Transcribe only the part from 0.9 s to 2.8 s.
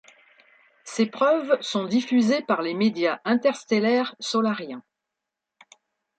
preuves sont diffusées par les